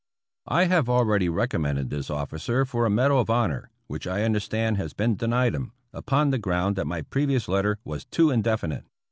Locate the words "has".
4.77-4.93